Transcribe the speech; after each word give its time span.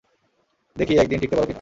দেখি 0.75 0.93
এক 0.95 1.07
দিন 1.07 1.17
টিকতে 1.21 1.35
পারো 1.35 1.45
কি 1.45 1.45
না। 1.45 1.49